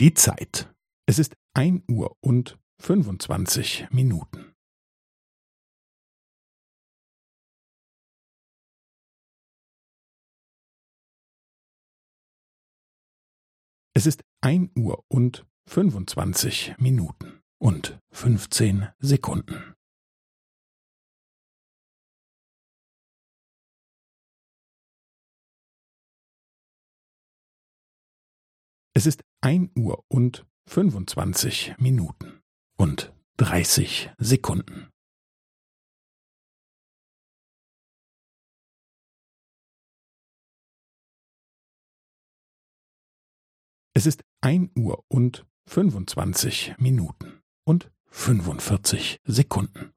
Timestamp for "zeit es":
0.14-1.18